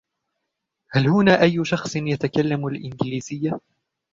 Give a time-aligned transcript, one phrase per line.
[0.91, 3.59] هل هنا اي شخص يتكلم الانجليزية؟